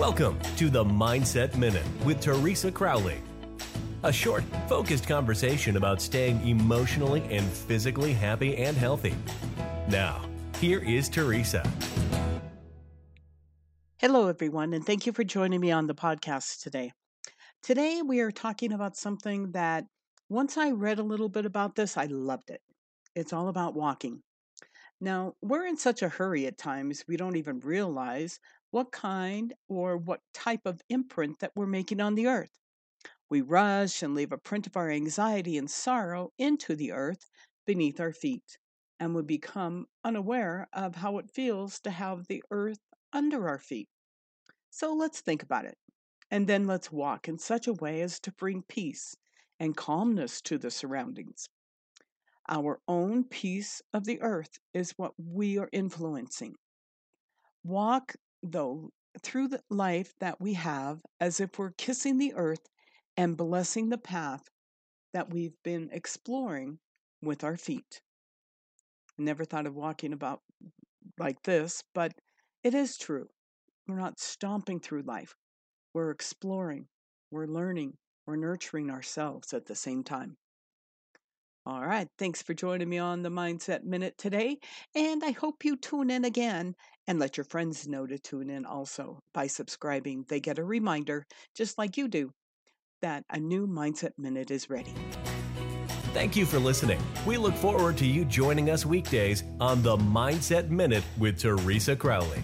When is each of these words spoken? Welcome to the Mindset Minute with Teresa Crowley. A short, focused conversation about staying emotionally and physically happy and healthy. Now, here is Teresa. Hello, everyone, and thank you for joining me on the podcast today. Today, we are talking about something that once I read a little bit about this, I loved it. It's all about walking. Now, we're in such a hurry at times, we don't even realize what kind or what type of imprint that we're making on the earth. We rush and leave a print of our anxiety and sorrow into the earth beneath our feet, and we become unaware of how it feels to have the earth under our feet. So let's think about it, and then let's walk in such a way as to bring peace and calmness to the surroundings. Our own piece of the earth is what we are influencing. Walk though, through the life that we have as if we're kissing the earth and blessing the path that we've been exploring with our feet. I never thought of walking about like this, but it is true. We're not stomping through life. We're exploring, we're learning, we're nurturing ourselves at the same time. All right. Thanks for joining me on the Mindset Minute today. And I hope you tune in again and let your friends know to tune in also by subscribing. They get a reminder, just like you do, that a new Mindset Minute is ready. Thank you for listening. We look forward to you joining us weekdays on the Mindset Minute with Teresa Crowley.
Welcome 0.00 0.38
to 0.56 0.70
the 0.70 0.82
Mindset 0.82 1.58
Minute 1.58 1.84
with 2.06 2.22
Teresa 2.22 2.72
Crowley. 2.72 3.18
A 4.02 4.10
short, 4.10 4.44
focused 4.66 5.06
conversation 5.06 5.76
about 5.76 6.00
staying 6.00 6.40
emotionally 6.48 7.22
and 7.24 7.44
physically 7.44 8.14
happy 8.14 8.56
and 8.56 8.74
healthy. 8.78 9.14
Now, 9.90 10.22
here 10.58 10.78
is 10.78 11.10
Teresa. 11.10 11.70
Hello, 13.98 14.28
everyone, 14.28 14.72
and 14.72 14.86
thank 14.86 15.04
you 15.04 15.12
for 15.12 15.22
joining 15.22 15.60
me 15.60 15.70
on 15.70 15.86
the 15.86 15.94
podcast 15.94 16.62
today. 16.62 16.92
Today, 17.62 18.00
we 18.00 18.20
are 18.20 18.30
talking 18.30 18.72
about 18.72 18.96
something 18.96 19.52
that 19.52 19.84
once 20.30 20.56
I 20.56 20.70
read 20.70 20.98
a 20.98 21.02
little 21.02 21.28
bit 21.28 21.44
about 21.44 21.74
this, 21.74 21.98
I 21.98 22.06
loved 22.06 22.48
it. 22.48 22.62
It's 23.14 23.34
all 23.34 23.48
about 23.48 23.74
walking. 23.74 24.22
Now, 25.00 25.34
we're 25.42 25.66
in 25.66 25.76
such 25.76 26.00
a 26.00 26.08
hurry 26.08 26.46
at 26.46 26.56
times, 26.56 27.04
we 27.08 27.16
don't 27.16 27.36
even 27.36 27.60
realize 27.60 28.38
what 28.70 28.92
kind 28.92 29.52
or 29.68 29.96
what 29.96 30.22
type 30.32 30.64
of 30.64 30.80
imprint 30.88 31.40
that 31.40 31.52
we're 31.56 31.66
making 31.66 32.00
on 32.00 32.14
the 32.14 32.26
earth. 32.28 32.56
We 33.30 33.42
rush 33.42 34.02
and 34.02 34.14
leave 34.14 34.32
a 34.32 34.38
print 34.38 34.66
of 34.66 34.76
our 34.76 34.90
anxiety 34.90 35.58
and 35.58 35.70
sorrow 35.70 36.32
into 36.38 36.76
the 36.76 36.92
earth 36.92 37.30
beneath 37.66 38.00
our 38.00 38.12
feet, 38.12 38.58
and 39.00 39.14
we 39.14 39.22
become 39.22 39.88
unaware 40.04 40.68
of 40.72 40.96
how 40.96 41.18
it 41.18 41.30
feels 41.30 41.80
to 41.80 41.90
have 41.90 42.26
the 42.28 42.44
earth 42.50 42.80
under 43.12 43.48
our 43.48 43.58
feet. 43.58 43.88
So 44.70 44.94
let's 44.94 45.20
think 45.20 45.42
about 45.42 45.66
it, 45.66 45.78
and 46.30 46.48
then 46.48 46.66
let's 46.66 46.92
walk 46.92 47.28
in 47.28 47.38
such 47.38 47.66
a 47.68 47.74
way 47.74 48.02
as 48.02 48.20
to 48.20 48.32
bring 48.32 48.62
peace 48.64 49.16
and 49.60 49.76
calmness 49.76 50.42
to 50.42 50.58
the 50.58 50.70
surroundings. 50.70 51.48
Our 52.50 52.80
own 52.88 53.24
piece 53.24 53.80
of 53.94 54.04
the 54.04 54.20
earth 54.20 54.58
is 54.74 54.92
what 54.96 55.12
we 55.16 55.56
are 55.58 55.68
influencing. 55.72 56.56
Walk 57.62 58.16
though, 58.42 58.90
through 59.22 59.48
the 59.48 59.62
life 59.70 60.12
that 60.18 60.40
we 60.40 60.54
have 60.54 61.00
as 61.20 61.40
if 61.40 61.58
we're 61.58 61.72
kissing 61.72 62.18
the 62.18 62.34
earth 62.34 62.66
and 63.16 63.36
blessing 63.36 63.88
the 63.88 63.98
path 63.98 64.42
that 65.12 65.30
we've 65.30 65.56
been 65.62 65.90
exploring 65.92 66.78
with 67.22 67.44
our 67.44 67.56
feet. 67.56 68.00
I 69.18 69.22
never 69.22 69.44
thought 69.44 69.66
of 69.66 69.74
walking 69.74 70.12
about 70.12 70.40
like 71.18 71.42
this, 71.42 71.84
but 71.94 72.12
it 72.64 72.74
is 72.74 72.96
true. 72.96 73.28
We're 73.86 73.96
not 73.96 74.18
stomping 74.18 74.80
through 74.80 75.02
life. 75.02 75.34
We're 75.92 76.10
exploring, 76.10 76.86
we're 77.30 77.46
learning, 77.46 77.96
we're 78.26 78.36
nurturing 78.36 78.90
ourselves 78.90 79.52
at 79.52 79.66
the 79.66 79.74
same 79.74 80.04
time. 80.04 80.36
All 81.70 81.86
right. 81.86 82.08
Thanks 82.18 82.42
for 82.42 82.52
joining 82.52 82.88
me 82.88 82.98
on 82.98 83.22
the 83.22 83.28
Mindset 83.28 83.84
Minute 83.84 84.18
today. 84.18 84.58
And 84.96 85.22
I 85.22 85.30
hope 85.30 85.64
you 85.64 85.76
tune 85.76 86.10
in 86.10 86.24
again 86.24 86.74
and 87.06 87.20
let 87.20 87.36
your 87.36 87.44
friends 87.44 87.86
know 87.86 88.08
to 88.08 88.18
tune 88.18 88.50
in 88.50 88.66
also 88.66 89.20
by 89.32 89.46
subscribing. 89.46 90.24
They 90.28 90.40
get 90.40 90.58
a 90.58 90.64
reminder, 90.64 91.28
just 91.54 91.78
like 91.78 91.96
you 91.96 92.08
do, 92.08 92.32
that 93.02 93.22
a 93.30 93.38
new 93.38 93.68
Mindset 93.68 94.10
Minute 94.18 94.50
is 94.50 94.68
ready. 94.68 94.92
Thank 96.12 96.34
you 96.34 96.44
for 96.44 96.58
listening. 96.58 97.00
We 97.24 97.36
look 97.36 97.54
forward 97.54 97.96
to 97.98 98.04
you 98.04 98.24
joining 98.24 98.70
us 98.70 98.84
weekdays 98.84 99.44
on 99.60 99.80
the 99.80 99.96
Mindset 99.96 100.70
Minute 100.70 101.04
with 101.18 101.38
Teresa 101.38 101.94
Crowley. 101.94 102.42